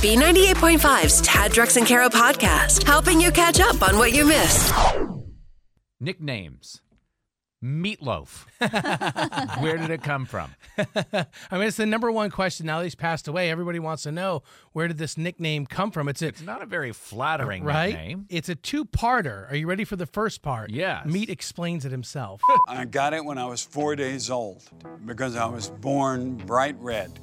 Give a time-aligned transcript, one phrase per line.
[0.00, 4.72] B98.5's Tad Drex and Kara podcast, helping you catch up on what you missed.
[6.00, 6.80] Nicknames.
[7.62, 8.46] Meatloaf.
[9.60, 10.54] Where did it come from?
[10.78, 13.50] I mean, it's the number one question now that he's passed away.
[13.50, 16.08] Everybody wants to know where did this nickname come from?
[16.08, 17.88] It's a It's not a very flattering right.
[17.92, 18.24] nickname.
[18.30, 19.50] It's a two-parter.
[19.52, 20.70] Are you ready for the first part?
[20.70, 21.04] Yes.
[21.04, 22.40] Meat explains it himself.
[22.68, 24.62] I got it when I was four days old
[25.04, 27.20] because I was born bright red.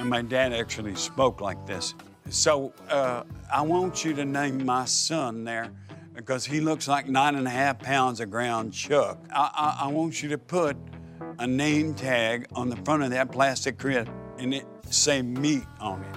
[0.00, 1.94] And my dad actually spoke like this.
[2.28, 3.22] So uh,
[3.52, 5.70] I want you to name my son there
[6.14, 9.18] because he looks like nine and a half pounds of ground chuck.
[9.32, 10.76] I, I, I want you to put
[11.38, 16.02] a name tag on the front of that plastic crib and it say meat on
[16.02, 16.16] it.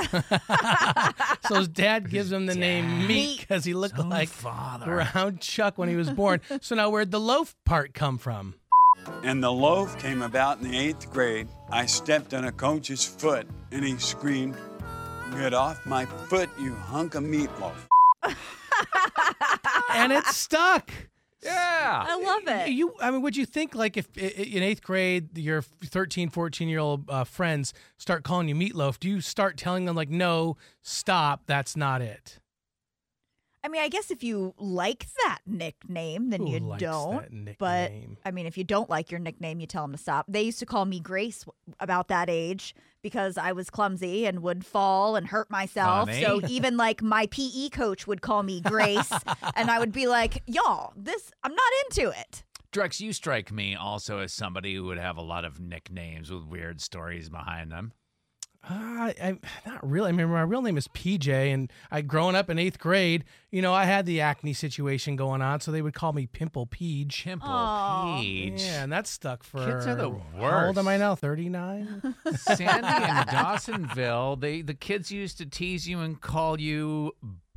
[1.48, 4.86] so his dad gives him the name Meat because he looked So like father.
[4.86, 6.40] ground chuck when he was born.
[6.60, 8.54] so now where'd the loaf part come from?
[9.24, 11.48] And the loaf came about in the eighth grade.
[11.70, 14.56] I stepped on a coach's foot and he screamed,
[15.36, 17.74] Get off my foot, you hunk of meatloaf.
[19.94, 20.90] and it stuck.
[21.42, 22.04] Yeah.
[22.06, 22.70] I love it.
[22.70, 26.28] You, I mean, would you think like if i- i- in eighth grade your 13,
[26.28, 30.10] 14 year old uh, friends start calling you meatloaf, do you start telling them like,
[30.10, 32.39] no, stop, that's not it?
[33.62, 37.56] I mean, I guess if you like that nickname, then Who you don't.
[37.58, 37.92] But?
[38.24, 40.24] I mean, if you don't like your nickname, you tell them to stop.
[40.28, 41.44] They used to call me Grace
[41.78, 46.08] about that age because I was clumsy and would fall and hurt myself.
[46.08, 46.22] Funny.
[46.22, 49.12] So even like my PE coach would call me Grace,
[49.54, 53.74] and I would be like, "Y'all, this I'm not into it." Drex, you strike me
[53.74, 57.92] also as somebody who would have a lot of nicknames with weird stories behind them.
[58.68, 60.10] Uh, I'm not really.
[60.10, 63.62] I mean, my real name is PJ, and I growing up in eighth grade, you
[63.62, 67.24] know, I had the acne situation going on, so they would call me Pimple Peach.
[67.24, 68.20] Pimple Aw.
[68.20, 68.60] Peach.
[68.62, 69.64] Yeah, and that stuck for.
[69.64, 71.14] Kids are the How old am I now?
[71.14, 72.14] Thirty nine.
[72.34, 77.12] Sandy and Dawsonville, they the kids used to tease you and call you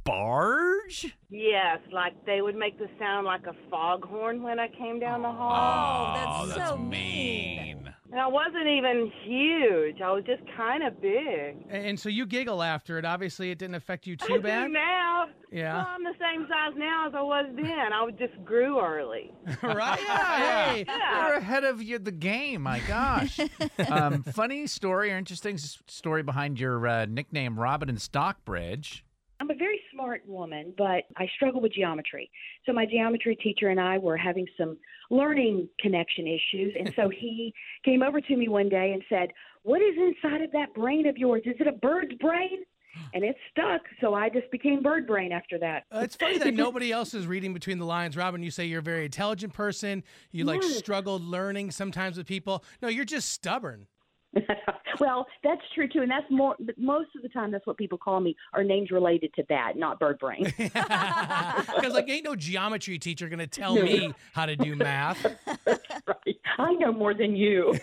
[0.06, 1.16] Barge.
[1.30, 5.32] Yes, like they would make the sound like a foghorn when I came down the
[5.32, 5.52] hall.
[5.54, 7.93] Oh, that's that's so mean.
[8.14, 10.00] And I wasn't even huge.
[10.00, 11.66] I was just kind of big.
[11.68, 13.06] and, and so you giggle after it.
[13.06, 14.70] Obviously, it didn't affect you I too do bad.
[14.70, 15.30] now.
[15.52, 15.78] Yeah.
[15.78, 17.92] Well, I'm the same size now as I was then.
[17.92, 19.32] I just grew early.
[19.64, 20.00] right?
[20.00, 20.74] Yeah.
[20.74, 20.86] Hey.
[20.88, 22.62] You're ahead of you, the game.
[22.62, 23.40] My gosh.
[23.90, 29.04] um, funny story or interesting story behind your uh, nickname, Robin and Stockbridge.
[29.40, 29.73] I'm a very
[30.04, 32.30] smart woman, but I struggle with geometry.
[32.66, 34.78] So my geometry teacher and I were having some
[35.10, 37.54] learning connection issues, and so he
[37.86, 39.30] came over to me one day and said,
[39.64, 41.44] "What is inside of that brain of yours?
[41.46, 42.64] Is it a bird's brain?"
[43.16, 45.84] And it stuck, so I just became bird brain after that.
[45.92, 48.18] Uh, it's funny that nobody else is reading between the lines.
[48.18, 50.04] Robin, you say you're a very intelligent person.
[50.32, 50.78] You like Yes.
[50.78, 52.64] struggled learning sometimes with people.
[52.82, 53.88] No, you're just stubborn.
[55.00, 56.56] well, that's true too, and that's more.
[56.78, 60.00] Most of the time, that's what people call me, are names related to that, not
[60.00, 60.52] bird brain.
[60.64, 63.84] Because like ain't no geometry teacher gonna tell No.
[63.84, 65.24] me how to do math.
[65.68, 66.36] right.
[66.58, 67.78] I know more than you.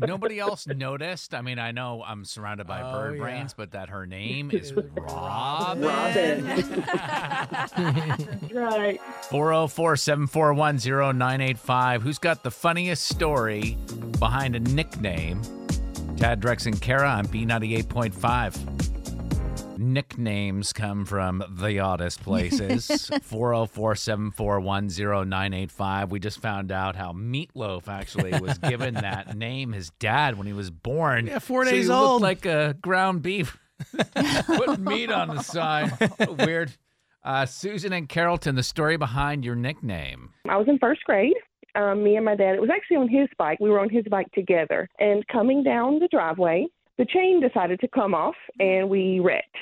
[0.00, 1.34] Nobody else noticed.
[1.34, 3.22] I mean, I know I'm surrounded by Oh, bird yeah.
[3.22, 5.82] brains, but that her name is Robin.
[5.82, 6.44] Robin.
[8.52, 9.00] right.
[9.30, 12.02] 404 741 0985.
[12.02, 13.76] Who's got the funniest story
[14.18, 15.42] behind a nickname?
[16.20, 19.78] Tad Drex and Kara on B98.5.
[19.78, 23.10] Nicknames come from the oddest places.
[23.22, 26.10] 404 741 0985.
[26.10, 30.52] We just found out how Meatloaf actually was given that name, his dad, when he
[30.52, 31.26] was born.
[31.26, 32.20] Yeah, four So days he old.
[32.20, 33.56] Looked like a ground beef.
[34.44, 35.90] Put meat on the side.
[36.44, 36.70] Weird.
[37.24, 40.34] Uh, Susan and Carrollton, the story behind your nickname.
[40.46, 41.32] I was in first grade.
[41.74, 43.58] Um, me and my dad, it was actually on his bike.
[43.60, 44.88] We were on his bike together.
[44.98, 46.66] And coming down the driveway,
[46.98, 49.56] the chain decided to come off and we wrecked.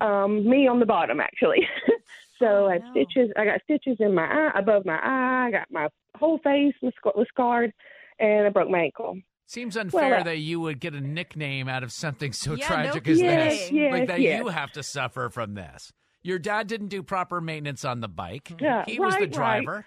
[0.00, 1.66] Um, me on the bottom, actually.
[2.38, 2.90] so I had no.
[2.92, 3.30] stitches.
[3.36, 5.46] I got stitches in my eye, above my eye.
[5.48, 7.72] I got my whole face was, was scarred,
[8.18, 9.18] and I broke my ankle.
[9.46, 12.68] Seems unfair Well, uh, that you would get a nickname out of something so Yeah,
[12.68, 13.70] no tragic as Yes, this.
[13.72, 14.40] yes, like that yes.
[14.40, 15.92] you have to suffer from this.
[16.26, 18.52] Your dad didn't do proper maintenance on the bike.
[18.60, 19.64] Yeah, he was the right, right.
[19.64, 19.86] driver.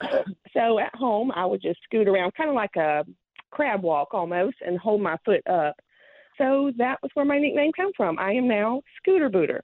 [0.54, 3.04] So at home, I would just scoot around, kind of like a
[3.50, 5.74] crab walk almost, and hold my foot up.
[6.38, 8.20] So that was where my nickname came from.
[8.20, 9.62] I am now Scooter Booter.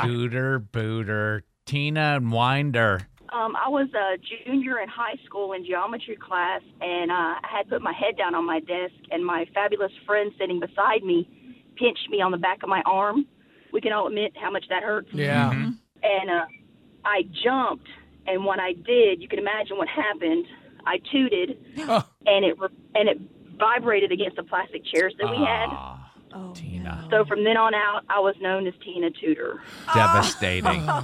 [0.00, 3.06] Scooter Booter, Tina and Winder.
[3.34, 7.68] Um, I was a junior in high school in geometry class, and uh, I had
[7.68, 11.28] put my head down on my desk, and my fabulous friend sitting beside me
[11.76, 13.26] pinched me on the back of my arm.
[13.72, 15.08] We can all admit how much that hurts.
[15.12, 15.50] Yeah.
[15.50, 16.44] And uh,
[17.04, 17.86] I jumped,
[18.26, 20.44] and when I did, you can imagine what happened.
[20.86, 22.04] I tooted, Oh.
[22.26, 23.20] and it re- and it
[23.58, 25.68] vibrated against the plastic chairs that we had.
[25.70, 26.01] Ah,
[26.34, 27.06] Oh, Tina.
[27.10, 29.60] So from then on out, I was known as Tina Tooter.
[29.94, 30.88] Devastating.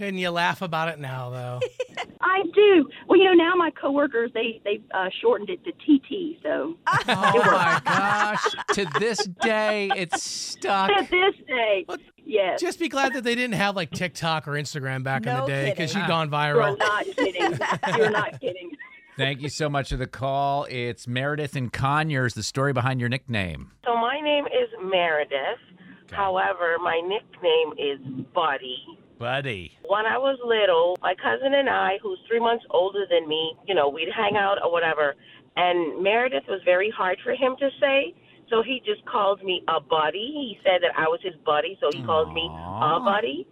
[0.00, 1.60] And you laugh about it now, though.
[2.20, 2.88] I do.
[3.06, 6.40] Well, you know, now my coworkers they they uh, shortened it to TT.
[6.42, 8.44] So Oh my gosh.
[8.74, 10.88] to this day, it's stuck.
[10.88, 11.84] to this day,
[12.24, 12.60] yes.
[12.60, 15.70] Just be glad that they didn't have like TikTok or Instagram back in the day
[15.70, 16.70] because you'd gone viral.
[16.70, 16.78] You're viral.
[16.78, 17.58] not kidding.
[17.98, 18.71] You're not kidding.
[19.16, 20.66] Thank you so much for the call.
[20.70, 23.72] It's Meredith and Conyers, the story behind your nickname.
[23.84, 25.60] So my name is Meredith.
[26.04, 26.16] Okay.
[26.16, 28.78] However, my nickname is Buddy.
[29.18, 29.72] Buddy.
[29.86, 33.74] When I was little, my cousin and I, who's three months older than me, you
[33.74, 35.14] know, we'd hang out or whatever.
[35.56, 38.14] And Meredith was very hard for him to say.
[38.48, 40.32] So he just called me a buddy.
[40.32, 43.46] He said that I was his buddy, so he calls me a buddy.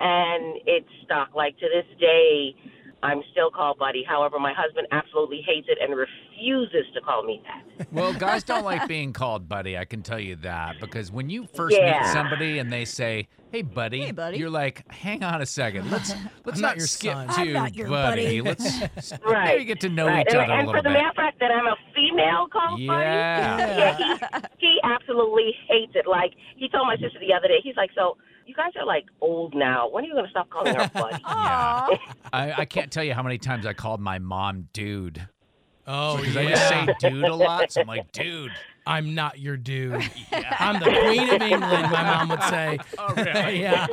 [0.00, 1.34] And it stuck.
[1.34, 2.56] Like to this day,
[3.02, 4.04] I'm still called buddy.
[4.06, 7.92] However, my husband absolutely hates it and refuses to call me that.
[7.92, 9.76] Well, guys don't like being called buddy.
[9.76, 12.00] I can tell you that because when you first Yeah.
[12.00, 14.38] meet somebody and they say, "Hey, buddy," Hey, buddy.
[14.38, 15.90] you're like, "Hang on a second.
[15.90, 16.14] Let's
[16.44, 18.24] let's I'm not, not your skip son." to I'm not your buddy.
[18.24, 18.40] buddy.
[18.42, 19.44] Let's Right.
[19.56, 20.26] maybe get to know right.
[20.26, 22.70] each and, other a and for the matter mere fact that I'm a female called
[22.78, 23.76] buddy, Yeah.
[23.78, 23.96] yeah,
[24.60, 26.06] he, he absolutely hates it.
[26.06, 28.16] Like he told my sister the other day, he's like, "So
[28.46, 29.88] you guys are like old now.
[29.88, 31.88] When are you going to stop calling her buddy?" Yeah.
[32.32, 35.26] I, I can't tell you how many times I called my mom dude
[35.86, 36.40] Oh, because yeah.
[36.42, 37.72] I just say dude a lot.
[37.72, 38.52] So I'm like, dude.
[38.86, 39.94] I'm not your dude.
[40.58, 42.78] I'm the queen of England, my mom would say.
[42.98, 43.60] Oh, really?
[43.62, 43.86] yeah.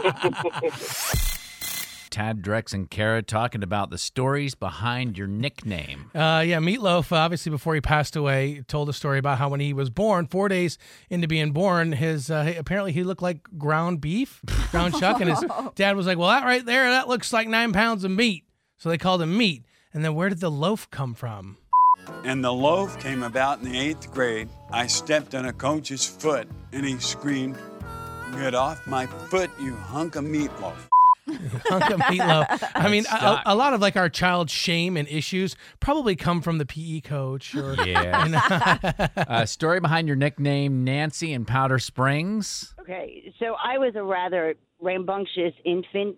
[2.10, 6.12] Tad Drex and Kara talking about the stories behind your nickname.
[6.16, 9.74] Uh, yeah, Meatloaf, obviously, before he passed away, told a story about how when he
[9.74, 10.78] was born, four days
[11.10, 14.42] into being born, his uh, apparently he looked like ground beef,
[14.72, 15.44] ground chuck, and his
[15.76, 18.44] dad was like, "Well, that right there, that looks like nine pounds of meat."
[18.80, 19.64] So they called him Meat.
[19.94, 21.58] And then where did the loaf come from?
[22.24, 24.48] And the loaf came about in the eighth grade.
[24.72, 27.58] I stepped on a coach's foot and he screamed,
[28.34, 30.88] Get off my foot, you hunk of meatloaf.
[31.36, 32.72] Hunk of meatloaf.
[32.76, 36.58] I mean, a, a lot of like our child shame and issues probably come from
[36.58, 39.08] the PE coach or Yeah.
[39.18, 42.74] uh, story behind your nickname, Nancy in Powder Springs.
[42.82, 46.18] Okay, so I was a rather rambunctious infant,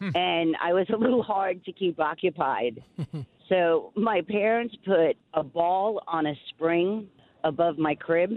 [0.00, 2.82] and I was a little hard to keep occupied.
[3.48, 7.08] so my parents put a ball on a spring
[7.44, 8.30] above my crib.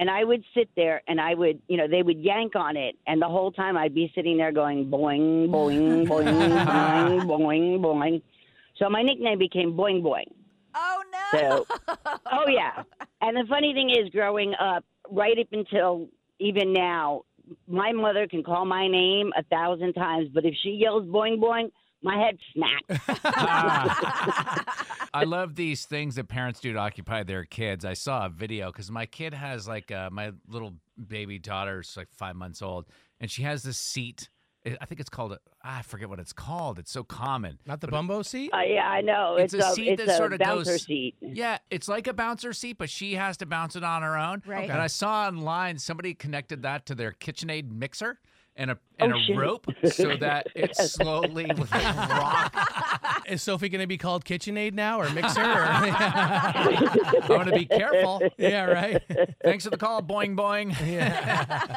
[0.00, 2.96] And I would sit there and I would, you know, they would yank on it.
[3.06, 8.22] And the whole time I'd be sitting there going boing, boing, boing, boing, boing, boing.
[8.78, 10.32] So my nickname became Boing Boing.
[10.74, 11.38] Oh no.
[11.38, 11.66] So,
[12.32, 12.82] oh yeah.
[13.20, 16.08] And the funny thing is, growing up, right up until
[16.38, 17.24] even now,
[17.68, 21.70] my mother can call my name a thousand times, but if she yells "boing boing,"
[22.02, 22.86] my head smacks.
[25.12, 27.84] I love these things that parents do to occupy their kids.
[27.84, 30.74] I saw a video because my kid has like uh, my little
[31.08, 32.86] baby daughter's like five months old,
[33.20, 34.28] and she has this seat.
[34.66, 35.32] I I think it's called.
[35.32, 36.78] A, I forget what it's called.
[36.78, 37.58] It's so common.
[37.66, 38.50] not the But bumbo seat.
[38.52, 39.36] Uh, yeah, I know.
[39.36, 41.16] It's It's, a a, seat it's that a sort of bouncer goes- seat.
[41.20, 44.42] Yeah, it's like a bouncer seat, but she has to bounce it on her own.
[44.46, 44.68] Right.
[44.70, 48.20] And I saw online somebody connected that to their KitchenAid mixer
[48.56, 49.36] and a and Oh, a shit.
[49.36, 53.22] rope so that it slowly would like rock.
[53.26, 55.40] Is Sophie going to be called KitchenAid now or Mixer?
[55.40, 55.44] Or...
[55.44, 58.22] I'm gonna be careful.
[58.38, 59.02] yeah, right.
[59.42, 60.74] Thanks for the call, boing boing.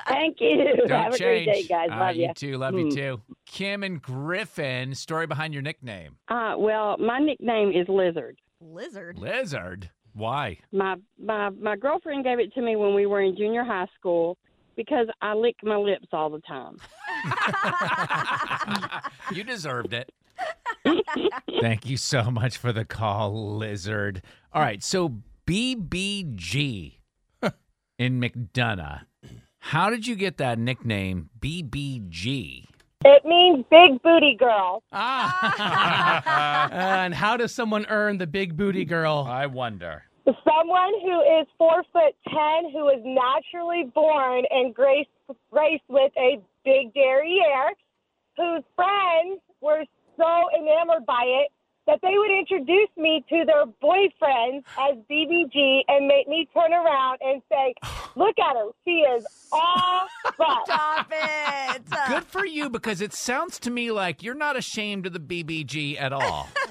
[0.08, 0.76] Thank you.
[0.88, 1.90] Don't Have a great day, guys.
[1.90, 2.28] Love right, you.
[2.28, 2.58] you too.
[2.58, 3.22] Love you too.
[3.46, 6.18] Kim and Griffin, story behind your nickname.
[6.28, 8.38] Uh, well, my nickname is Lizard.
[8.62, 9.18] Lizard.
[9.18, 9.90] Lizard.
[10.14, 10.58] Why?
[10.72, 14.38] My my my girlfriend gave it to me when we were in junior high school
[14.76, 16.78] because I lick my lips all the time.
[19.32, 20.12] you deserved it.
[21.62, 24.22] Thank you so much for the call, Lizard.
[24.52, 27.00] All right, so BBG
[27.98, 29.02] in McDonough.
[29.60, 32.66] How did you get that nickname, BBG?
[33.06, 34.84] It means big booty girl.
[34.92, 36.70] Ah.
[36.72, 39.26] and how does someone earn the big booty girl?
[39.28, 40.04] I wonder.
[40.26, 45.10] Someone who is four foot ten, who is naturally born and graced,
[45.52, 47.74] graced with a big derriere,
[48.38, 49.84] whose friends were
[50.18, 51.52] so enamored by it
[51.86, 57.20] that they would introduce me to their boyfriends as BBG and make me turn around
[57.22, 57.74] and say,
[58.16, 61.82] "Look at her, she is all butt." Stop it.
[62.08, 66.00] Good for you because it sounds to me like you're not ashamed of the BBG
[66.00, 66.48] at all.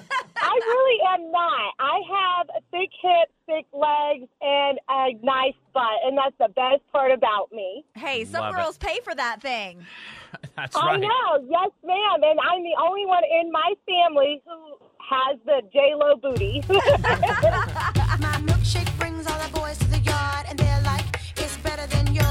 [1.01, 1.75] I really am not.
[1.79, 7.13] I have thick hips, thick legs, and a nice butt, and that's the best part
[7.13, 7.85] about me.
[7.95, 8.57] Hey, some Love it.
[8.59, 9.85] girls pay for that thing.
[10.57, 11.01] That's I right.
[11.01, 15.93] know, yes, ma'am, and I'm the only one in my family who has the J
[15.95, 16.63] Lo booty.
[16.69, 21.05] My milkshake brings all the boys to the yard, and they're like,
[21.37, 22.27] it's better than yours.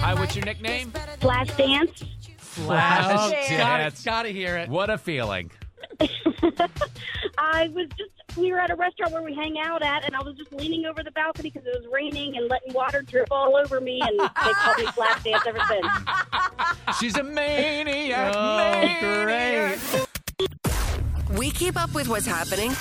[0.00, 0.92] Hi, what's your nickname?
[1.20, 2.04] Flash dance.
[2.36, 4.02] Flash Oh, gotta, Dance.
[4.04, 4.68] gotta hear it.
[4.68, 5.50] What a feeling.
[7.38, 10.22] I was just, we were at a restaurant where we hang out at, and I
[10.22, 13.56] was just leaning over the balcony because it was raining and letting water drip all
[13.56, 15.86] over me, and they called me Flash Dance ever since.
[17.00, 18.34] She's a maniac.
[18.36, 19.78] Oh, maniac.
[21.36, 22.72] We keep up with what's happening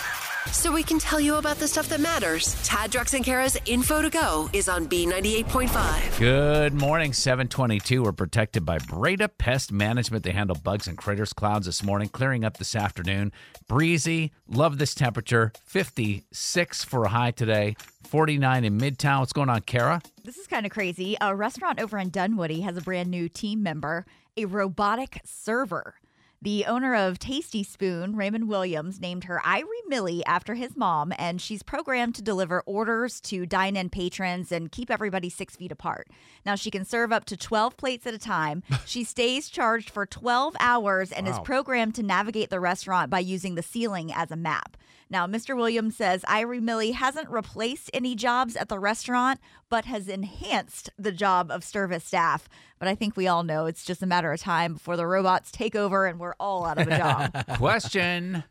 [0.58, 2.56] so we can tell you about the stuff that matters.
[2.64, 6.20] Tad, Drex, and Kara's info to go is on B98.5.
[6.20, 8.02] Good morning, 722.
[8.02, 10.24] We're protected by Breda Pest Management.
[10.24, 11.32] They handle bugs and critters.
[11.32, 13.32] Clouds this morning, clearing up this afternoon.
[13.68, 14.32] Breezy.
[14.48, 15.54] Love this temperature.
[15.66, 17.76] 56 for a high today.
[18.08, 19.20] 49 in Midtown.
[19.20, 20.02] What's going on, Kara?
[20.24, 21.16] This is kind of crazy.
[21.22, 25.96] A restaurant over in Dunwoody has a brand new team member, a robotic server.
[26.39, 31.41] The owner of Tasty Spoon, Raymond Williams, named her Irie Millie after his mom, and
[31.41, 36.08] she's programmed to deliver orders to dine in patrons and keep everybody six feet apart.
[36.46, 38.62] Now, she can serve up to 12 plates at a time.
[38.86, 43.56] she stays charged for 12 hours and is programmed to navigate the restaurant by using
[43.56, 44.77] the ceiling as a map.
[45.10, 45.56] Now, Mr.
[45.56, 51.12] Williams says Irie Millie hasn't replaced any jobs at the restaurant, but has enhanced the
[51.12, 52.50] job of service staff.
[52.80, 55.52] But I think we all know it's just a matter of time before the robots
[55.52, 57.46] take over and we're all out of a job.
[57.58, 58.44] Question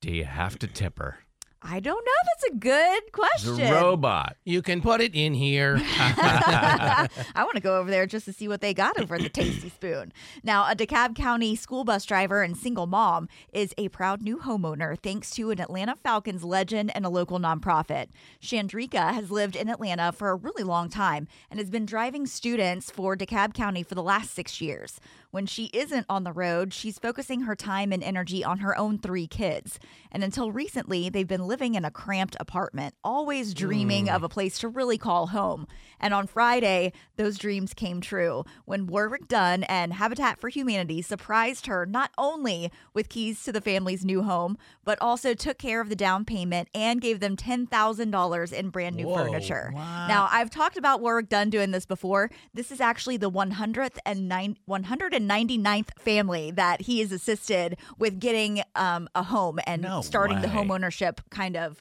[0.00, 1.18] Do you have to tip her?
[1.64, 2.12] I don't know.
[2.24, 3.72] That's a good The question.
[3.72, 4.36] robot.
[4.44, 5.80] You can put it in here.
[5.96, 9.28] I want to go over there just to see what they got over at the
[9.28, 10.12] Tasty Spoon.
[10.42, 14.98] Now, a DeKalb County school bus driver and single mom is a proud new homeowner
[14.98, 18.08] thanks to an Atlanta Falcons legend and a local nonprofit.
[18.42, 22.90] Chandrika has lived in Atlanta for a really long time and has been driving students
[22.90, 24.98] for DeKalb County for the last six years.
[25.32, 28.98] When she isn't on the road, she's focusing her time and energy on her own
[28.98, 29.80] three kids.
[30.10, 34.14] And until recently, they've been living in a cramped apartment, always dreaming Mm.
[34.14, 35.66] of a place to really call home.
[35.98, 41.64] And on Friday, those dreams came true when Warrick Dunn and Habitat for Humanity surprised
[41.66, 45.88] her not only with keys to the family's new home, but also took care of
[45.88, 49.24] the down payment and gave them $10,000 in brand new Whoa.
[49.24, 49.70] furniture.
[49.74, 52.30] Now, I've talked about Warrick Dunn doing this before.
[52.52, 54.58] This is actually the 100th and nine,
[55.28, 60.48] 199th family that he has assisted with getting um, a home and No starting the
[60.48, 60.52] way.
[60.52, 61.80] home ownership kind of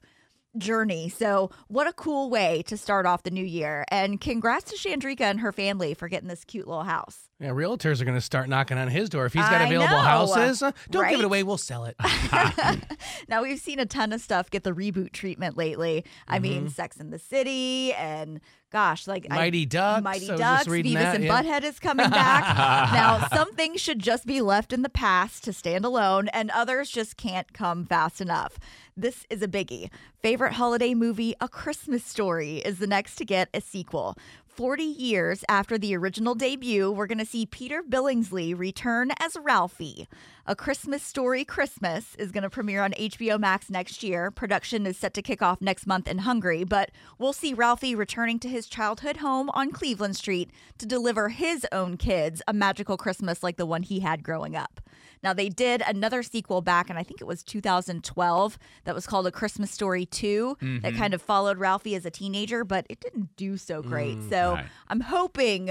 [0.57, 1.09] journey.
[1.09, 3.85] So, what a cool way to start off the new year.
[3.89, 7.29] And congrats to Chandrika and her family for getting this cute little house.
[7.41, 9.25] Yeah, realtors are going to start knocking on his door.
[9.25, 11.41] If he's got I available know, houses, uh, don't give it away.
[11.41, 11.95] We'll sell it.
[13.27, 16.05] now, we've seen a ton of stuff get the reboot treatment lately.
[16.27, 16.71] I mean, Mhm.
[16.71, 21.15] Sex in the City and gosh, like I- Mighty Ducks, Mighty I Ducks, Beavis that,
[21.15, 21.41] and yeah.
[21.41, 22.43] Butthead is coming back.
[22.93, 26.89] now, some things should just be left in the past to stand alone, and others
[26.91, 28.59] just can't come fast enough.
[28.95, 29.89] This is a biggie.
[30.21, 34.15] Favorite holiday movie, A Christmas Story, is the next to get a sequel.
[34.53, 40.09] 40 years after the original debut, we're going to see Peter Billingsley return as Ralphie.
[40.45, 44.29] A Christmas Story Christmas is going to premiere on HBO Max next year.
[44.29, 48.39] Production is set to kick off next month in Hungary, but we'll see Ralphie returning
[48.39, 53.41] to his childhood home on Cleveland Street to deliver his own kids a magical Christmas
[53.41, 54.81] like the one he had growing up.
[55.23, 59.27] Now, they did another sequel back, and I think it was 2012, that was called
[59.27, 60.97] A Christmas Story 2, that Mhm.
[60.97, 64.17] kind of followed Ralphie as a teenager, but it didn't do so great.
[64.17, 64.67] Mm, so right.
[64.87, 65.69] I'm hoping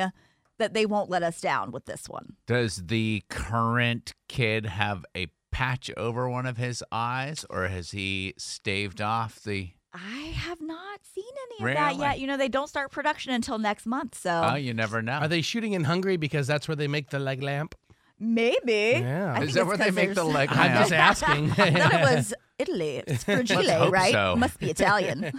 [0.59, 2.37] that they won't let us down with this one.
[2.47, 8.35] Does the current kid have a patch over one of his eyes, or has he
[8.39, 9.71] staved off the?
[9.93, 11.25] I have not seen
[11.59, 12.21] any of that yet.
[12.21, 15.15] You know, they don't start production until next month, so Oh, you never know.
[15.19, 17.75] Are they shooting in Hungary because that's where they make the leg lamp?
[18.21, 19.01] Maybe.
[19.03, 19.35] Yeah.
[19.37, 21.51] I Is that it's where they 'cause make the there's- leg I'm just asking.
[21.59, 23.03] I thought it was Italy.
[23.07, 23.51] It's Let's
[23.91, 24.13] right?
[24.13, 24.37] so.
[24.37, 25.33] Must be Italian.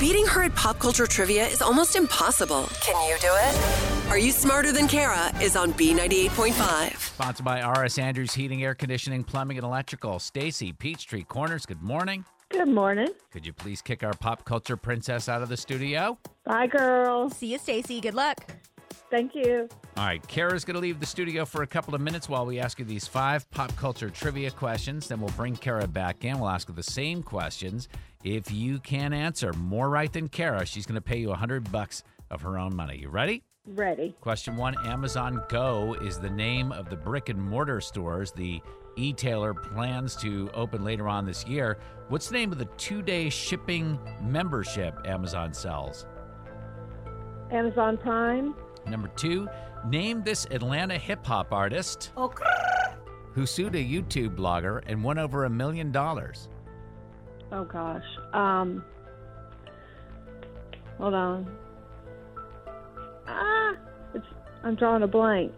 [0.00, 2.68] Beating her at pop culture trivia is almost impossible.
[2.80, 4.08] Can you do it?
[4.10, 6.96] Are You Smarter Than Kara is on B98.5.
[6.98, 10.18] Sponsored by RS Andrews Heating, Air Conditioning, Plumbing, and Electrical.
[10.18, 11.64] Stacy, Peachtree Corners.
[11.66, 12.24] Good morning.
[12.50, 13.08] Good morning.
[13.32, 16.18] Could you please kick our pop culture princess out of the studio?
[16.44, 17.30] Bye, girl.
[17.30, 18.00] See you, Stacy.
[18.00, 18.38] Good luck.
[19.12, 19.68] Thank you.
[19.98, 22.58] All right, Kara's going to leave the studio for a couple of minutes while we
[22.58, 25.06] ask you these five pop culture trivia questions.
[25.06, 26.40] Then we'll bring Kara back in.
[26.40, 27.88] We'll ask her the same questions.
[28.24, 31.70] If you can answer more right than Kara, she's going to pay you a hundred
[31.70, 32.96] bucks of her own money.
[32.96, 33.42] You ready?
[33.66, 34.16] Ready.
[34.22, 38.62] Question one Amazon Go is the name of the brick and mortar stores the
[38.96, 41.78] e tailer plans to open later on this year.
[42.08, 46.06] What's the name of the two day shipping membership Amazon sells?
[47.50, 48.54] Amazon Prime.
[48.86, 49.48] Number two,
[49.86, 52.12] name this Atlanta hip hop artist
[53.32, 56.48] who sued a YouTube blogger and won over a million dollars.
[57.50, 58.04] Oh gosh.
[58.32, 58.84] Um.
[60.98, 61.56] Hold on.
[63.26, 63.72] Ah,
[64.14, 64.26] it's,
[64.62, 65.52] I'm drawing a blank.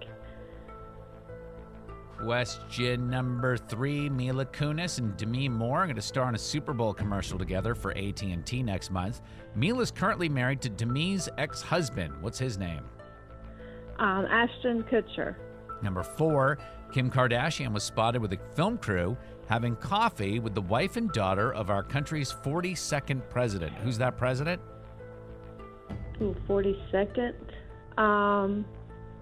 [2.18, 6.72] Question number three: Mila Kunis and Demi Moore are going to star in a Super
[6.72, 9.20] Bowl commercial together for AT&T next month.
[9.54, 12.14] Mila is currently married to Demi's ex-husband.
[12.22, 12.82] What's his name?
[13.98, 15.36] Um, Ashton Kutcher.
[15.82, 16.58] Number four:
[16.92, 19.16] Kim Kardashian was spotted with a film crew
[19.48, 23.72] having coffee with the wife and daughter of our country's 42nd president.
[23.78, 24.60] Who's that president?
[26.22, 27.34] Ooh, 42nd.
[27.98, 28.64] Um,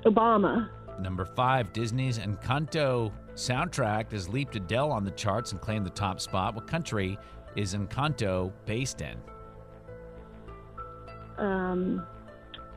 [0.05, 0.69] Obama.
[1.01, 6.21] Number five, Disney's Encanto soundtrack has leaped Adele on the charts and claimed the top
[6.21, 6.55] spot.
[6.55, 7.19] What country
[7.57, 9.17] is Encanto based in?
[11.39, 12.07] Um,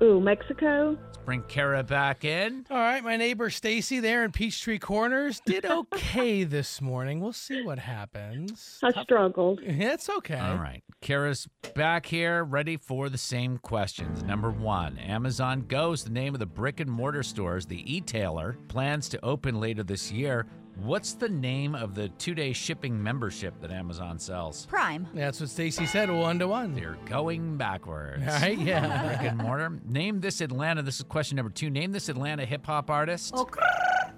[0.02, 0.98] ooh, Mexico.
[1.04, 2.66] Let's bring Kara back in.
[2.70, 7.20] All right, my neighbor Stacy there in Peachtree Corners did okay this morning.
[7.20, 8.80] We'll see what happens.
[8.84, 9.60] I struggled.
[9.64, 10.40] It's okay.
[10.40, 10.84] All right.
[11.02, 14.24] Kara's back here, ready for the same questions.
[14.24, 18.58] Number one Amazon Go is the name of the brick and mortar stores the e-tailer
[18.68, 20.46] plans to open later this year.
[20.84, 24.66] What's the name of the two day shipping membership that Amazon sells?
[24.66, 25.08] Prime.
[25.14, 26.76] That's what Stacy said, one to one.
[26.76, 28.24] They're going backwards.
[28.28, 29.08] All right, yeah.
[29.08, 29.80] Brick and mortar.
[29.88, 30.82] Name this Atlanta.
[30.82, 31.70] This is question number two.
[31.70, 33.46] Name this Atlanta hip hop artist oh,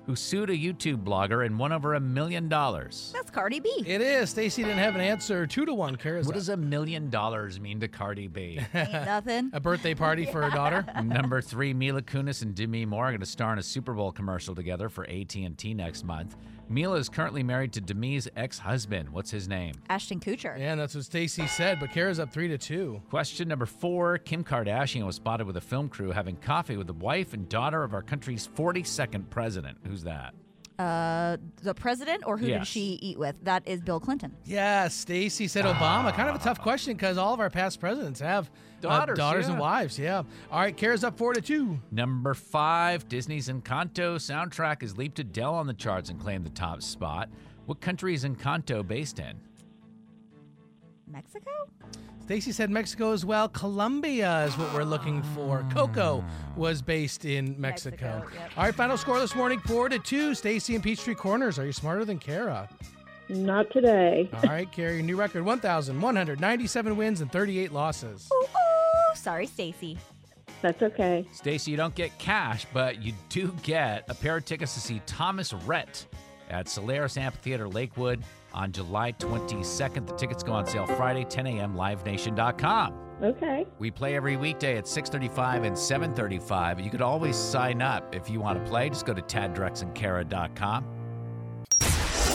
[0.07, 3.11] who sued a YouTube blogger and won over a million dollars.
[3.13, 3.83] That's Cardi B.
[3.85, 4.29] It is.
[4.29, 5.45] Stacy didn't have an answer.
[5.45, 5.97] Two to one.
[5.97, 8.59] Kara's What does a million dollars mean to Cardi B?
[8.73, 9.49] Ain't nothing.
[9.53, 10.85] a birthday party for her daughter?
[11.03, 14.11] Number three, Mila Kunis and Demi Moore are going to star in a Super Bowl
[14.13, 16.37] commercial together for AT&T next month.
[16.69, 19.09] Mila is currently married to Demi's ex-husband.
[19.09, 19.75] What's his name?
[19.89, 20.57] Ashton Kutcher.
[20.57, 23.01] Yeah, and that's what Stacy said, but Kara's up three to two.
[23.09, 26.93] Question number four, Kim Kardashian was spotted with a film crew having coffee with the
[26.93, 29.77] wife and daughter of our country's 42nd president.
[29.85, 30.33] Who's that?
[30.79, 33.35] Uh, the president, or who did she eat with?
[33.43, 34.35] That is Bill Clinton.
[34.45, 36.13] Yeah, Stacy said Obama.
[36.13, 39.47] Kind of a tough question because all of our past presidents have uh, Daughters, daughters
[39.47, 39.97] and wives.
[39.97, 40.21] Yeah.
[40.51, 41.79] All right, Kara's up four to two.
[41.91, 46.83] Number five, Disney's Encanto soundtrack has leaped Adele on the charts and claimed the top
[46.83, 47.27] spot.
[47.65, 49.39] What country is Encanto based in?
[51.07, 51.51] Mexico?
[52.23, 53.47] Stacy said Mexico as well.
[53.47, 55.65] Colombia is what we're looking for.
[55.71, 56.23] Coco
[56.57, 58.17] was based in Mexico.
[58.17, 58.51] Mexico, yep.
[58.57, 60.35] All right, final score this morning four to two.
[60.35, 61.57] Stacy and Peachtree Corners.
[61.57, 62.67] Are you smarter than Kara?
[63.29, 64.29] Not today.
[64.33, 68.29] All right, Kara, your new record 1,197 wins and 38 losses.
[68.33, 69.15] Ooh, ooh.
[69.15, 69.97] Sorry, Stacy.
[70.61, 71.25] That's okay.
[71.33, 75.01] Stacy, you don't get cash, but you do get a pair of tickets to see
[75.05, 76.05] Thomas Rhett
[76.49, 80.07] at Cellairis Amphitheater Lakewood on July 22nd.
[80.07, 81.75] The tickets go on sale Friday, 10 a.m.
[81.75, 82.93] LiveNation.com.
[83.23, 83.65] Okay.
[83.79, 86.83] We play every weekday at 6:35 and 7:35.
[86.83, 88.89] You could always sign up if you want to play.
[88.89, 90.96] Just go to taddrexandkara.com.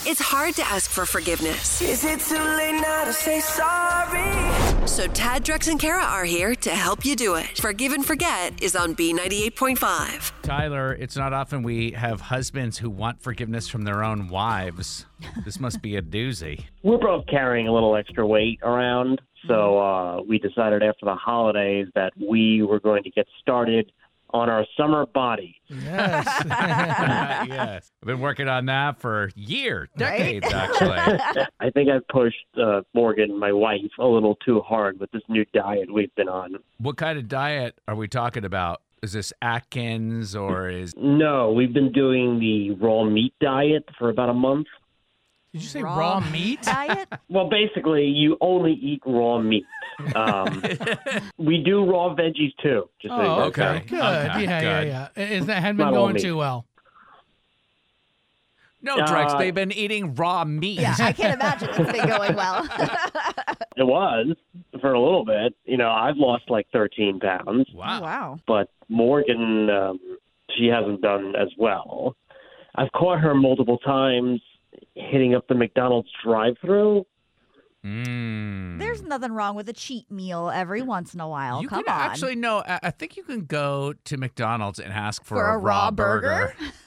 [0.05, 1.81] It's hard to ask for forgiveness.
[1.81, 4.89] Is it too late now to say sorry?
[4.89, 7.57] So Tad, Drex, and Kara are here to help you do it.
[7.59, 10.33] Forgive and Forget is on B98.5.
[10.43, 15.07] Tyler, it's not often we have husbands who want forgiveness from their own wives.
[15.45, 16.65] This must be a doozy.
[16.83, 21.87] We're both carrying a little extra weight around, so uh, we decided after the holidays
[21.95, 23.93] that we were going to get started
[24.33, 25.57] on our summer body.
[25.69, 26.27] Yes.
[27.49, 27.93] yes.
[28.03, 30.99] I've been working on that for years, decades, actually.
[31.61, 35.45] I think I've pushed uh, Morgan, my wife, a little too hard with this new
[35.53, 36.57] diet we've been on.
[36.79, 38.83] What kind of diet are we talking about?
[39.03, 44.29] Is this Atkins or is No, we've been doing the raw meat diet for about
[44.29, 44.69] a month.
[45.53, 46.63] Did you say raw, meat?
[46.63, 47.09] Diet?
[47.29, 49.67] Well, basically, you only eat raw meat.
[50.15, 50.63] Um,
[51.39, 52.89] we do raw veggies too.
[53.01, 53.43] Just so you Oh, know.
[53.45, 53.85] okay.
[53.87, 54.01] Good.
[54.01, 54.89] Okay, yeah, good.
[54.89, 55.23] yeah, yeah.
[55.23, 56.23] Is that hadn't Not been all going meat.
[56.23, 56.65] too well?
[58.85, 60.81] No, Drex, Uh, they've been eating raw meat.
[60.81, 62.67] Yeah, I can't imagine it's been going well.
[63.75, 64.37] It was
[64.83, 65.55] for a little bit.
[65.65, 67.67] You know, I've lost like 13 pounds.
[67.73, 68.03] Wow.
[68.03, 68.41] wow.
[68.47, 69.99] but Morgan, um,
[70.57, 72.15] she hasn't done as well.
[72.75, 74.43] I've caught her multiple times
[74.95, 77.05] hitting up the McDonald's drive-through,
[77.85, 78.79] Mm.
[78.79, 81.61] There's nothing wrong with a cheat meal every once in a while.
[81.61, 82.01] You Come can on.
[82.01, 82.59] actually no.
[82.65, 86.55] I I think you can go to McDonald's and ask for, For a raw burger?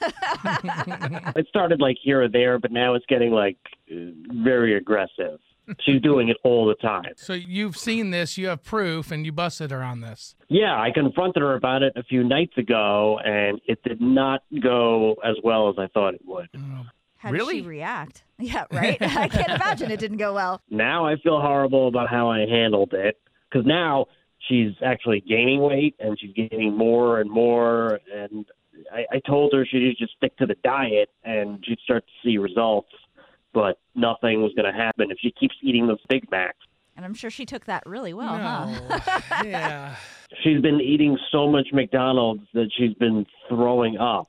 [1.36, 3.58] It started like here or there, but now it's getting like
[3.92, 3.94] uh,
[4.42, 5.38] very aggressive.
[5.80, 7.12] She's doing it all the time.
[7.16, 10.36] So you've seen this, you have proof, and you busted her on this.
[10.48, 15.16] Yeah, I confronted her about it a few nights ago, and it did not go
[15.24, 16.48] as well as I thought it would.
[17.26, 18.22] How did she react?
[18.38, 19.00] Yeah, right?
[19.00, 20.60] I can't imagine it didn't go well.
[20.68, 23.18] Now I feel horrible about how I handled it
[23.50, 24.08] because now
[24.46, 27.98] she's actually gaining weight and she's gaining more and more.
[28.14, 28.44] And
[28.92, 32.12] I, I told her she should just stick to the diet and she'd start to
[32.28, 32.90] see results,
[33.54, 36.58] but nothing was going to happen if she keeps eating those Big Macs.
[36.94, 39.00] And I'm sure she took that really well, huh?
[39.46, 39.96] yeah.
[40.42, 44.28] She's been eating so much McDonald's that she's been throwing up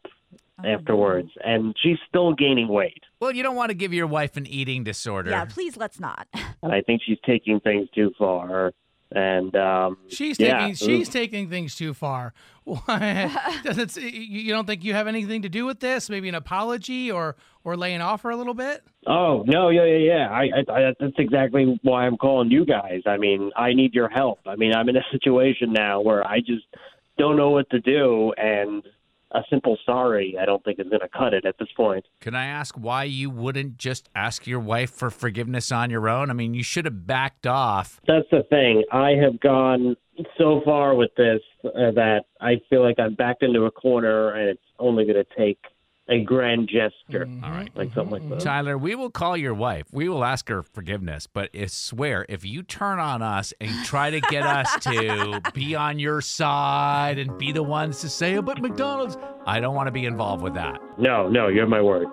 [0.63, 3.03] afterwards, and she's still gaining weight.
[3.19, 5.31] Well, you don't want to give your wife an eating disorder.
[5.31, 6.27] Yeah, please let's not.
[6.63, 8.73] And I think she's taking things too far.
[9.11, 12.33] And um, She's yeah, taking she's taking things too far.
[12.65, 13.95] Does it?
[13.95, 16.09] You you don't think you have anything to do with this?
[16.09, 18.83] Maybe an apology or or laying off her a little bit?
[19.05, 20.29] Oh no, yeah, yeah, yeah.
[20.29, 23.01] I, I, I, that's exactly why I'm calling you guys.
[23.05, 24.39] I mean, I need your help.
[24.45, 26.65] I mean, I'm in a situation now where I just
[27.17, 28.83] don't know what to do, and
[29.31, 32.05] a simple sorry, I don't think is going to cut it at this point.
[32.21, 36.29] Can I ask why you wouldn't just ask your wife for forgiveness on your own?
[36.29, 37.99] I mean, you should have backed off.
[38.07, 38.83] That's the thing.
[38.91, 39.95] I have gone
[40.37, 44.49] so far with this uh, that I feel like I'm backed into a corner, and
[44.49, 45.59] it's only going to take
[46.09, 47.25] a grand gesture.
[47.25, 47.43] Mm-hmm.
[47.43, 47.69] All right.
[47.75, 48.39] Like something like that.
[48.39, 49.87] Tyler, we will call your wife.
[49.91, 54.09] We will ask her forgiveness, but I swear if you turn on us and try
[54.11, 58.41] to get us to be on your side and be the ones to say, "Oh,
[58.41, 59.17] but McDonald's,"
[59.47, 60.81] I don't want to be involved with that.
[60.97, 62.07] No, no, you have my word.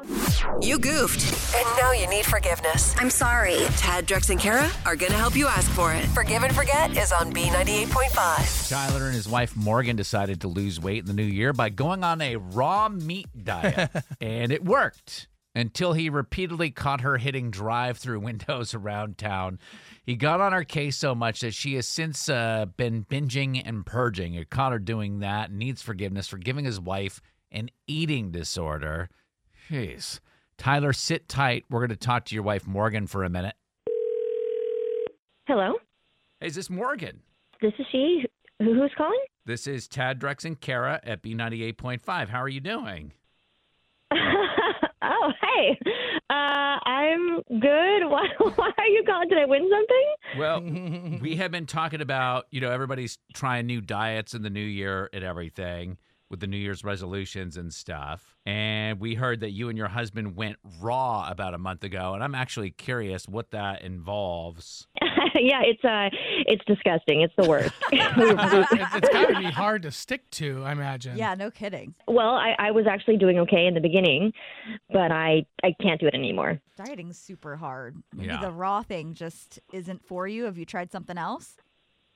[0.61, 2.95] You goofed, and now you need forgiveness.
[2.97, 3.57] I'm sorry.
[3.77, 6.05] Tad, Drex, and Kara are going to help you ask for it.
[6.07, 8.69] Forgive and Forget is on B98.5.
[8.69, 12.05] Tyler and his wife Morgan decided to lose weight in the new year by going
[12.05, 18.21] on a raw meat diet, and it worked until he repeatedly caught her hitting drive-through
[18.21, 19.59] windows around town.
[20.05, 23.87] He got on her case so much that she has since uh, been binging and
[23.87, 24.35] purging.
[24.35, 27.21] It caught her doing that needs forgiveness for giving his wife
[27.53, 29.09] an eating disorder.
[29.71, 30.21] Jeez.
[30.59, 31.65] Tyler, sit tight.
[31.71, 33.55] We're going to talk to your wife Morgan for a minute.
[35.47, 35.75] Hello,
[36.41, 37.21] Hey, is this Morgan?
[37.61, 38.25] this is she.
[38.59, 39.19] Who's calling?
[39.47, 42.29] This is Tad Drex and Kara at B98.5.
[42.29, 43.13] How are you doing?
[45.13, 45.79] Oh, hey.
[46.31, 48.05] Uh, I'm good.
[48.09, 49.29] Why, why are you calling?
[49.29, 50.39] Did I win something?
[50.39, 54.61] Well, we have been talking about, you know, everybody's trying new diets in the new
[54.61, 55.99] year and everything
[56.35, 58.35] with the New Year's resolutions and stuff.
[58.45, 62.13] And we heard that you and your husband went raw about a month ago.
[62.13, 64.89] And I'm actually curious what that involves.
[65.01, 66.09] yeah, it's uh,
[66.47, 67.21] it's disgusting.
[67.23, 67.73] It's the worst.
[67.93, 71.17] it's it's got to be hard to stick to, I imagine.
[71.17, 71.95] Yeah, no kidding.
[72.09, 74.33] well, I, I was actually doing okay in the beginning,
[74.91, 76.61] but I I can't do it anymore.
[76.77, 77.97] Dieting's super hard.
[78.13, 78.41] Maybe Yeah.
[78.41, 80.45] the raw thing just isn't for you.
[80.47, 81.57] Have you tried something else?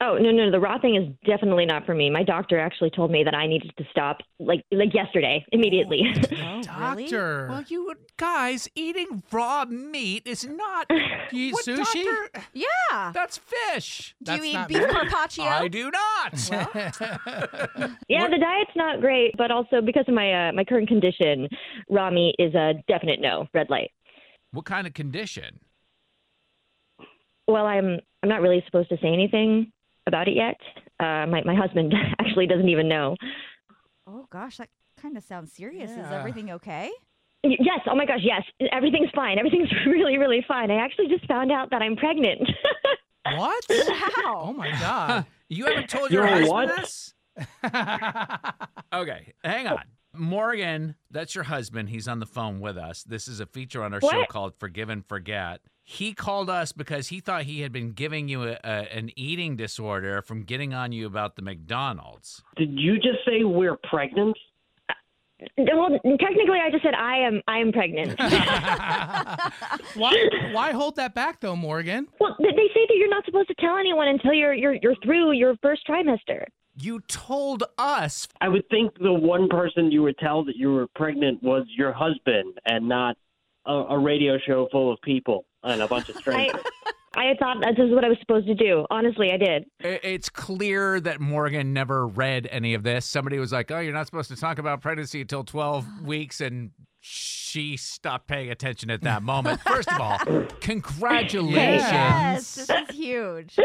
[0.01, 2.09] Oh no, no, the raw thing is definitely not for me.
[2.09, 6.03] My doctor actually told me that I needed to stop, like like yesterday, immediately.
[6.41, 7.49] Oh, Doctor.
[7.51, 10.87] Well, you guys eating raw meat is not.
[11.33, 12.05] you eat What sushi?
[12.05, 13.11] doctor- Yeah.
[13.13, 14.15] That's fish.
[14.23, 15.45] Do you eat beef carpaccio?
[15.45, 16.33] I do not.
[18.09, 21.49] Yeah, the diet's not great, but also because of my uh, my current condition,
[21.91, 23.91] raw meat is a definite no, red light.
[24.53, 25.59] what kind of condition?
[27.49, 29.73] Well, I'm I'm not really supposed to say anything
[30.09, 30.57] about it yet.
[31.01, 33.16] Uh, my my husband actually doesn't even know.
[34.07, 34.68] Oh gosh, that
[35.01, 35.90] kind of sounds serious.
[35.90, 36.90] Is everything okay?
[37.44, 38.42] Yes, oh my gosh, yes,
[38.73, 39.38] everything's fine.
[39.38, 40.71] Everything's really really fine.
[40.71, 42.42] I actually just found out that I'm pregnant.
[43.37, 43.64] What?
[43.68, 44.42] Wow.
[44.47, 45.27] Oh my god.
[45.51, 46.77] You haven't told your You're husband what?
[46.77, 47.14] this?
[48.94, 49.83] okay, hang on.
[50.14, 51.90] Morgan, that's your husband.
[51.90, 53.05] He's on the phone with us.
[53.05, 55.61] This is a feature on our show called Forgive and Forget.
[55.90, 59.57] He called us because he thought he had been giving you a, a, an eating
[59.57, 62.42] disorder from getting on you about the McDonald's.
[62.59, 64.37] Did you just say we're pregnant?
[64.90, 64.92] Uh,
[65.57, 65.88] well,
[66.20, 68.11] technically, I just said I am I am pregnant.
[69.94, 70.14] Why
[70.53, 72.07] why hold that back though, Morgan?
[72.20, 74.96] well, they they say that you're not supposed to tell anyone until you're you're you're
[75.03, 76.44] through your first trimester.
[76.77, 78.29] You told us.
[78.42, 81.94] I would think the one person you would tell that you were pregnant was your
[81.94, 83.16] husband and not
[83.64, 86.62] a, a radio show full of people and a bunch of I strangers.
[87.14, 88.87] I thought that this is what I was supposed to do.
[88.90, 89.64] Honestly, I did.
[89.81, 93.07] It's clear that Morgan never read any of this.
[93.07, 96.71] Somebody was like, "Oh, you're not supposed to talk about pregnancy until 12 weeks," and
[97.01, 99.61] she stopped paying attention at that moment.
[99.62, 100.18] First of all,
[100.61, 101.83] congratulations.
[101.83, 103.57] Yes, this is huge.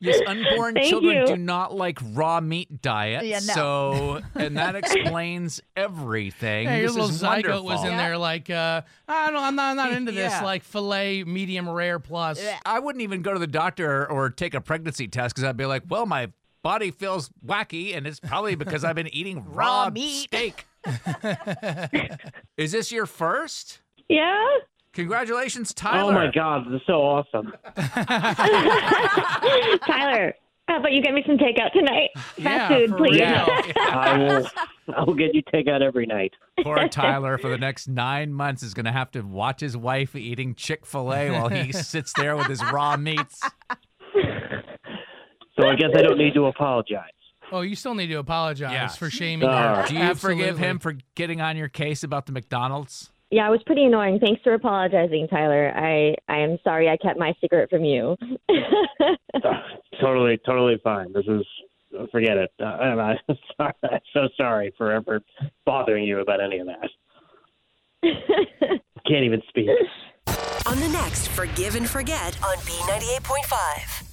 [0.00, 1.26] Yes, unborn Thank children you.
[1.26, 3.24] do not like raw meat diets.
[3.26, 3.54] Yeah, no.
[3.54, 6.68] So, and that explains everything.
[6.68, 7.64] Hey, your this little is zygote wonderful.
[7.64, 10.32] was in there like, uh, I don't, I'm not, I'm not into this.
[10.42, 12.40] Like filet, medium rare plus.
[12.64, 15.66] I wouldn't even go to the doctor or take a pregnancy test because I'd be
[15.66, 16.30] like, well, my
[16.62, 20.28] body feels wacky, and it's probably because I've been eating raw, Raw meat.
[20.28, 20.66] steak.
[22.56, 23.80] is this your first?
[24.08, 24.44] Yeah.
[24.96, 26.10] Congratulations, Tyler.
[26.10, 27.52] Oh my God, this is so awesome.
[29.86, 30.34] Tyler,
[30.68, 32.08] how about you get me some takeout tonight?
[32.16, 33.20] Fast Yeah, food, please.
[33.20, 33.28] real.
[33.92, 34.48] I will.
[34.96, 36.32] I will get you takeout every night.
[36.62, 40.16] Poor Tyler for the next nine months is going to have to watch his wife
[40.16, 43.40] eating Chick fil A while he sits there with his raw meats.
[45.58, 47.10] So I guess I don't need to apologize.
[47.52, 48.88] Oh, you still need to apologize Yeah.
[48.88, 49.86] for shaming All her.
[49.86, 53.10] Do you forgive him for getting on your case about the McDonald's?
[53.30, 54.18] Yeah, it was pretty annoying.
[54.20, 55.72] Thanks for apologizing, Tyler.
[55.74, 58.16] I I am sorry I kept my secret from you.
[60.00, 61.12] totally, totally fine.
[61.12, 61.44] This is.
[62.12, 62.50] Forget it.
[62.60, 63.16] Uh, I'm, I'm
[63.56, 63.72] sorry.
[63.84, 65.22] I'm so sorry for ever
[65.64, 66.90] bothering you about any of that.
[69.06, 69.70] Can't even speak.
[70.66, 74.05] On the next Forgive and Forget on B98.5.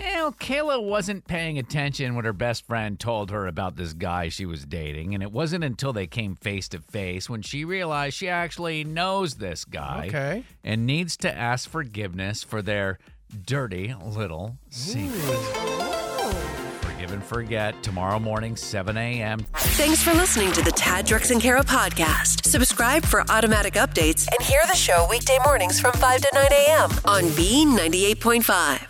[0.00, 4.46] Well, Kayla wasn't paying attention when her best friend told her about this guy she
[4.46, 8.28] was dating, and it wasn't until they came face to face when she realized she
[8.28, 10.44] actually knows this guy Okay.
[10.64, 12.98] and needs to ask forgiveness for their
[13.46, 15.38] dirty little secret.
[16.82, 19.40] Forgive and forget tomorrow morning, 7 a.m.
[19.54, 22.44] Thanks for listening to the Tad Drex and Kara podcast.
[22.46, 26.90] Subscribe for automatic updates and hear the show weekday mornings from 5 to 9 a.m.
[27.06, 28.89] on B98.5.